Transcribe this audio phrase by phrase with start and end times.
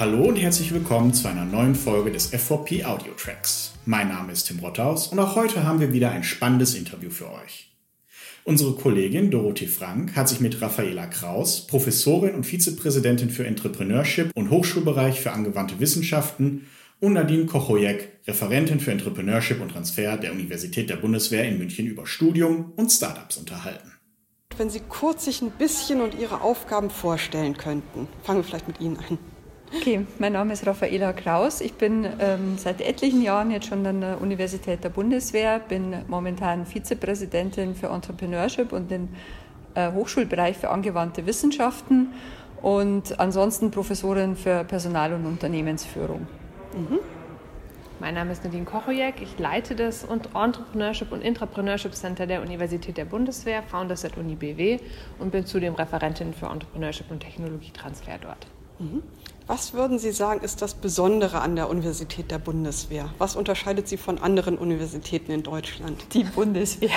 [0.00, 3.74] Hallo und herzlich willkommen zu einer neuen Folge des FVP Audio Tracks.
[3.84, 7.30] Mein Name ist Tim Rothaus und auch heute haben wir wieder ein spannendes Interview für
[7.30, 7.70] euch.
[8.44, 14.48] Unsere Kollegin Dorothee Frank hat sich mit Raffaela Kraus, Professorin und Vizepräsidentin für Entrepreneurship und
[14.48, 16.66] Hochschulbereich für angewandte Wissenschaften
[17.00, 22.06] und Nadine Kochojek, Referentin für Entrepreneurship und Transfer der Universität der Bundeswehr in München über
[22.06, 23.92] Studium und Startups unterhalten.
[24.56, 28.08] Wenn Sie kurz sich ein bisschen und Ihre Aufgaben vorstellen könnten.
[28.22, 29.18] Fangen wir vielleicht mit Ihnen an.
[29.72, 31.60] Okay, mein Name ist Raffaela Kraus.
[31.60, 36.66] Ich bin ähm, seit etlichen Jahren jetzt schon an der Universität der Bundeswehr, bin momentan
[36.66, 39.08] Vizepräsidentin für Entrepreneurship und den
[39.74, 42.08] äh, Hochschulbereich für angewandte Wissenschaften
[42.60, 46.26] und ansonsten Professorin für Personal- und Unternehmensführung.
[46.74, 46.98] Mhm.
[48.00, 49.22] Mein Name ist Nadine Kochojek.
[49.22, 54.80] Ich leite das Entrepreneurship und Intrapreneurship Center der Universität der Bundeswehr, Founders at Uni BW
[55.20, 58.46] und bin zudem Referentin für Entrepreneurship und Technologietransfer dort.
[59.46, 63.10] Was würden Sie sagen, ist das Besondere an der Universität der Bundeswehr?
[63.18, 66.00] Was unterscheidet sie von anderen Universitäten in Deutschland?
[66.14, 66.90] Die Bundeswehr.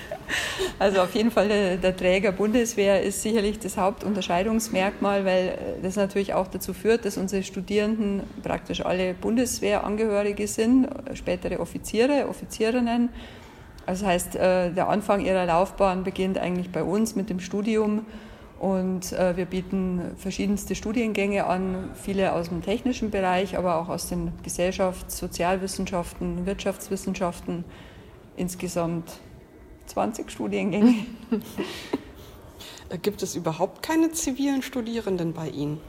[0.80, 6.34] also auf jeden Fall der, der, Träger Bundeswehr ist sicherlich das Hauptunterscheidungsmerkmal, weil das natürlich
[6.34, 13.10] auch dazu führt, dass unsere Studierenden praktisch alle Bundeswehrangehörige sind, spätere Offiziere, Offizierinnen.
[13.86, 18.04] Also das heißt, äh, der Anfang ihrer Laufbahn beginnt eigentlich bei uns mit dem Studium
[18.58, 24.08] und äh, wir bieten verschiedenste Studiengänge an, viele aus dem technischen Bereich, aber auch aus
[24.08, 27.64] den Gesellschafts-, Sozialwissenschaften, Wirtschaftswissenschaften.
[28.36, 29.20] Insgesamt
[29.86, 30.94] 20 Studiengänge.
[33.02, 35.80] Gibt es überhaupt keine zivilen Studierenden bei Ihnen?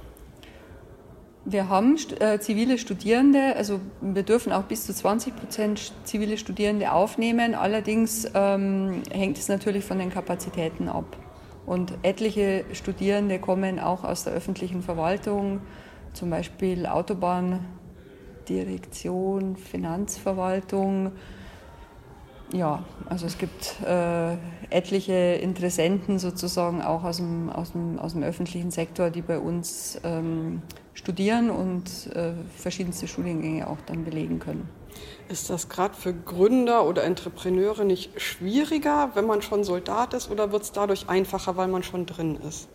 [1.46, 6.92] Wir haben äh, zivile Studierende, also wir dürfen auch bis zu 20 Prozent zivile Studierende
[6.92, 7.56] aufnehmen.
[7.56, 11.18] Allerdings ähm, hängt es natürlich von den Kapazitäten ab.
[11.70, 15.62] Und etliche Studierende kommen auch aus der öffentlichen Verwaltung,
[16.14, 21.12] zum Beispiel Autobahndirektion, Finanzverwaltung.
[22.52, 24.34] Ja, also es gibt äh,
[24.72, 30.02] etliche Interessenten sozusagen auch aus dem, aus, dem, aus dem öffentlichen Sektor, die bei uns
[30.04, 30.64] ähm,
[30.96, 34.68] studieren und äh, verschiedenste Studiengänge auch dann belegen können.
[35.30, 40.52] Ist das gerade für Gründer oder Entrepreneure nicht schwieriger, wenn man schon Soldat ist, oder
[40.52, 42.68] wird es dadurch einfacher, weil man schon drin ist?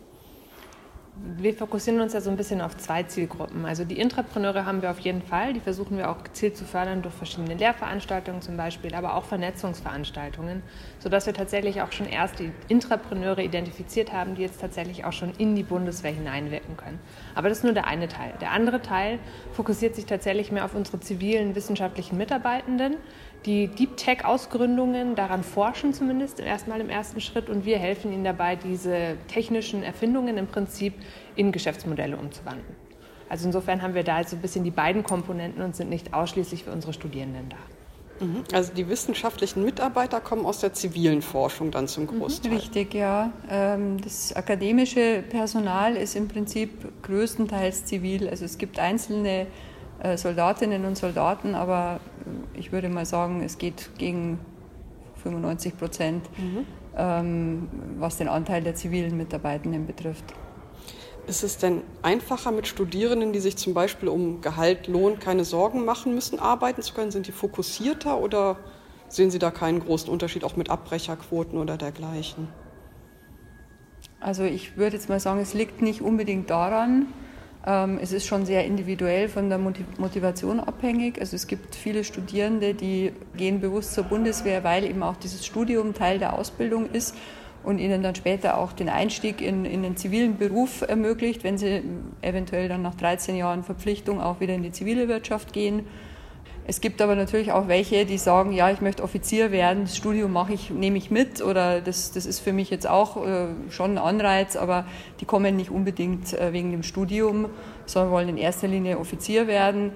[1.37, 3.65] Wir fokussieren uns ja so ein bisschen auf zwei Zielgruppen.
[3.65, 7.01] Also die Intrapreneure haben wir auf jeden Fall, die versuchen wir auch gezielt zu fördern
[7.01, 10.61] durch verschiedene Lehrveranstaltungen zum Beispiel, aber auch Vernetzungsveranstaltungen,
[10.99, 15.31] sodass wir tatsächlich auch schon erst die Intrapreneure identifiziert haben, die jetzt tatsächlich auch schon
[15.37, 16.99] in die Bundeswehr hineinwirken können.
[17.33, 18.33] Aber das ist nur der eine Teil.
[18.41, 19.19] Der andere Teil
[19.53, 22.97] fokussiert sich tatsächlich mehr auf unsere zivilen wissenschaftlichen Mitarbeitenden,
[23.45, 28.55] die Deep Tech-Ausgründungen daran forschen zumindest erstmal im ersten Schritt und wir helfen ihnen dabei,
[28.55, 30.95] diese technischen Erfindungen im Prinzip
[31.35, 32.75] in Geschäftsmodelle umzuwandeln.
[33.29, 36.13] Also insofern haben wir da jetzt so ein bisschen die beiden Komponenten und sind nicht
[36.13, 37.57] ausschließlich für unsere Studierenden da.
[38.25, 38.43] Mhm.
[38.53, 42.19] Also die wissenschaftlichen Mitarbeiter kommen aus der zivilen Forschung dann zum mhm.
[42.19, 42.53] Großteil.
[42.53, 43.31] Richtig, ja.
[43.49, 48.29] Ähm, das akademische Personal ist im Prinzip größtenteils zivil.
[48.29, 49.47] Also es gibt einzelne
[50.01, 51.99] äh, Soldatinnen und Soldaten, aber
[52.53, 54.39] ich würde mal sagen, es geht gegen
[55.23, 56.65] 95 Prozent, mhm.
[56.95, 57.67] ähm,
[57.97, 60.25] was den Anteil der zivilen Mitarbeitenden betrifft.
[61.27, 65.83] Ist es denn einfacher mit Studierenden, die sich zum Beispiel um Gehalt, Lohn keine Sorgen
[65.83, 67.11] machen müssen, arbeiten zu können?
[67.11, 68.57] Sind die fokussierter oder
[69.09, 72.47] sehen Sie da keinen großen Unterschied auch mit Abbrecherquoten oder dergleichen?
[74.19, 77.07] Also ich würde jetzt mal sagen, es liegt nicht unbedingt daran,
[77.65, 81.19] ähm, es ist schon sehr individuell von der Motivation abhängig.
[81.19, 85.93] Also es gibt viele Studierende, die gehen bewusst zur Bundeswehr, weil eben auch dieses Studium
[85.93, 87.15] Teil der Ausbildung ist
[87.65, 91.81] und ihnen dann später auch den Einstieg in, in den zivilen Beruf ermöglicht, wenn sie
[92.21, 95.85] eventuell dann nach 13 Jahren Verpflichtung auch wieder in die zivile Wirtschaft gehen.
[96.67, 100.33] Es gibt aber natürlich auch welche, die sagen, ja, ich möchte Offizier werden, das Studium
[100.33, 103.91] mache ich, nehme ich mit oder das, das ist für mich jetzt auch äh, schon
[103.91, 104.85] ein Anreiz, aber
[105.19, 107.49] die kommen nicht unbedingt äh, wegen dem Studium,
[107.85, 109.91] sondern wollen in erster Linie Offizier werden.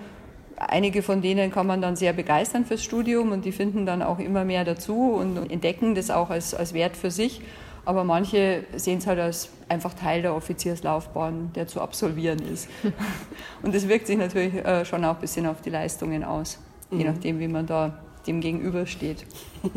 [0.59, 4.19] Einige von denen kann man dann sehr begeistern fürs Studium und die finden dann auch
[4.19, 7.41] immer mehr dazu und entdecken das auch als, als Wert für sich.
[7.85, 12.67] Aber manche sehen es halt als einfach Teil der Offizierslaufbahn, der zu absolvieren ist.
[13.63, 16.59] Und das wirkt sich natürlich äh, schon auch ein bisschen auf die Leistungen aus,
[16.91, 16.99] mhm.
[16.99, 17.97] je nachdem, wie man da
[18.27, 19.25] dem gegenübersteht.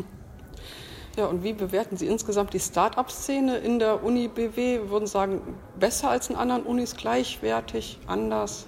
[1.15, 4.89] Ja, und wie bewerten Sie insgesamt die Start-up-Szene in der Uni BW?
[4.89, 5.43] Würden Sie sagen,
[5.79, 8.67] besser als in anderen Unis, gleichwertig, anders?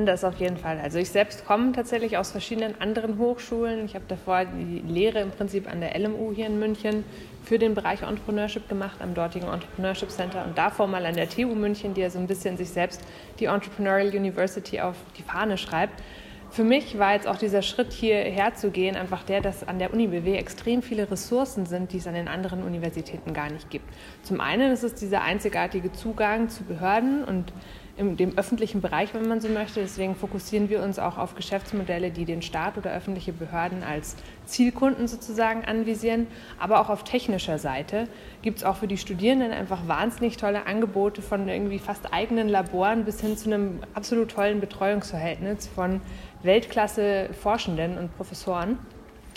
[0.00, 0.80] Anders auf jeden Fall.
[0.82, 3.84] Also ich selbst komme tatsächlich aus verschiedenen anderen Hochschulen.
[3.84, 7.04] Ich habe davor die Lehre im Prinzip an der LMU hier in München
[7.44, 11.54] für den Bereich Entrepreneurship gemacht am dortigen Entrepreneurship Center und davor mal an der TU
[11.54, 13.02] München, die ja so ein bisschen sich selbst
[13.40, 16.02] die Entrepreneurial University auf die Fahne schreibt.
[16.48, 19.92] Für mich war jetzt auch dieser Schritt hierher zu gehen einfach der, dass an der
[19.92, 23.84] Uni BW extrem viele Ressourcen sind, die es an den anderen Universitäten gar nicht gibt.
[24.22, 27.52] Zum einen ist es dieser einzigartige Zugang zu Behörden und
[28.00, 29.80] im dem öffentlichen Bereich, wenn man so möchte.
[29.80, 34.16] Deswegen fokussieren wir uns auch auf Geschäftsmodelle, die den Staat oder öffentliche Behörden als
[34.46, 36.26] Zielkunden sozusagen anvisieren.
[36.58, 38.08] Aber auch auf technischer Seite
[38.40, 43.04] gibt es auch für die Studierenden einfach wahnsinnig tolle Angebote von irgendwie fast eigenen Laboren
[43.04, 46.00] bis hin zu einem absolut tollen Betreuungsverhältnis von
[46.42, 48.78] Weltklasse Forschenden und Professoren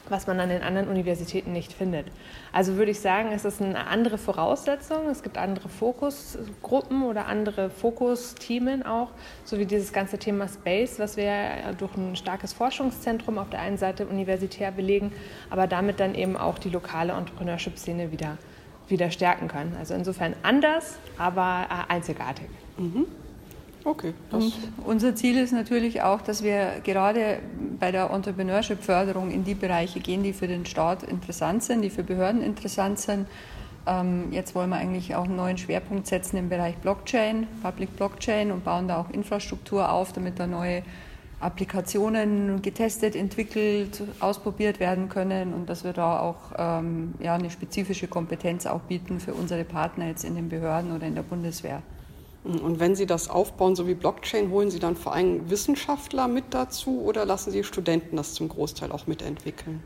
[0.10, 2.08] was man an den anderen Universitäten nicht findet.
[2.52, 5.08] Also würde ich sagen, es ist eine andere Voraussetzung.
[5.10, 9.10] Es gibt andere Fokusgruppen oder andere Fokusteamen auch,
[9.46, 13.78] so wie dieses ganze Thema Space, was wir durch ein starkes Forschungszentrum auf der einen
[13.78, 15.12] Seite universitär belegen,
[15.50, 18.38] aber damit dann eben auch die lokale Entrepreneurship-Szene wieder,
[18.88, 19.76] wieder stärken können.
[19.80, 22.48] Also insofern anders, aber äh, einzigartig.
[22.78, 23.06] Mhm.
[23.86, 24.14] Okay.
[24.32, 24.54] Und
[24.86, 27.40] unser Ziel ist natürlich auch, dass wir gerade
[27.80, 32.04] bei der Entrepreneurship-Förderung in die Bereiche gehen, die für den Staat interessant sind, die für
[32.04, 33.28] Behörden interessant sind.
[33.86, 38.52] Ähm, jetzt wollen wir eigentlich auch einen neuen Schwerpunkt setzen im Bereich Blockchain, Public Blockchain
[38.52, 40.84] und bauen da auch Infrastruktur auf, damit da neue
[41.42, 48.08] Applikationen getestet, entwickelt, ausprobiert werden können und dass wir da auch ähm, ja, eine spezifische
[48.08, 51.82] Kompetenz auch bieten für unsere Partner jetzt in den Behörden oder in der Bundeswehr.
[52.44, 56.46] Und wenn Sie das aufbauen, so wie Blockchain, holen Sie dann vor allem Wissenschaftler mit
[56.50, 59.82] dazu oder lassen Sie Studenten das zum Großteil auch mitentwickeln?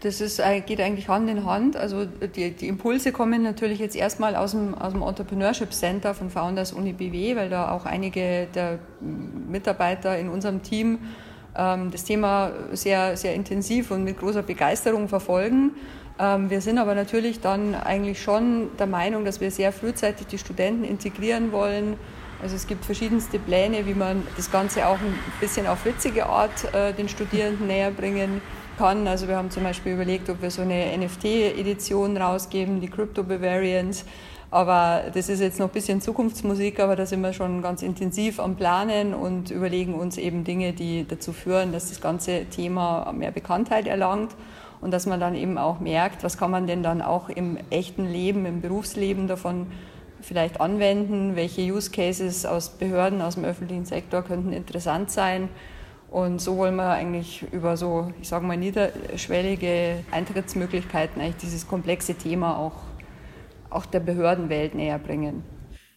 [0.00, 1.76] Das ist, äh, geht eigentlich Hand in Hand.
[1.76, 6.30] Also die, die Impulse kommen natürlich jetzt erstmal aus dem, aus dem Entrepreneurship Center von
[6.30, 10.98] Founders Uni BW, weil da auch einige der Mitarbeiter in unserem Team
[11.54, 15.72] das Thema sehr, sehr intensiv und mit großer Begeisterung verfolgen.
[16.18, 20.38] Ähm, wir sind aber natürlich dann eigentlich schon der Meinung, dass wir sehr frühzeitig die
[20.38, 21.96] Studenten integrieren wollen.
[22.42, 26.72] Also es gibt verschiedenste Pläne, wie man das Ganze auch ein bisschen auf witzige Art
[26.74, 28.42] äh, den Studierenden näher bringen
[28.78, 29.06] kann.
[29.08, 34.04] Also wir haben zum Beispiel überlegt, ob wir so eine NFT-Edition rausgeben, die Crypto Bavarians.
[34.54, 38.38] Aber das ist jetzt noch ein bisschen Zukunftsmusik, aber da sind wir schon ganz intensiv
[38.38, 43.32] am Planen und überlegen uns eben Dinge, die dazu führen, dass das ganze Thema mehr
[43.32, 44.30] Bekanntheit erlangt
[44.80, 48.06] und dass man dann eben auch merkt, was kann man denn dann auch im echten
[48.06, 49.66] Leben, im Berufsleben davon
[50.20, 55.48] vielleicht anwenden, welche Use Cases aus Behörden, aus dem öffentlichen Sektor könnten interessant sein.
[56.12, 62.14] Und so wollen wir eigentlich über so, ich sage mal, niederschwellige Eintrittsmöglichkeiten eigentlich dieses komplexe
[62.14, 62.74] Thema auch,
[63.74, 65.42] auch der Behördenwelt näher bringen.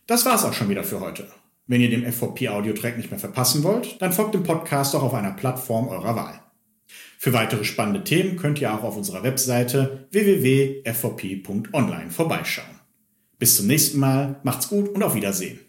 [0.08, 1.28] Das war's auch schon wieder für heute.
[1.68, 5.04] Wenn ihr dem FVP Audio Track nicht mehr verpassen wollt, dann folgt dem Podcast auch
[5.04, 6.40] auf einer Plattform eurer Wahl.
[7.20, 12.80] Für weitere spannende Themen könnt ihr auch auf unserer Webseite www.fvp.online vorbeischauen.
[13.40, 15.60] Bis zum nächsten Mal, macht's gut und auf Wiedersehen.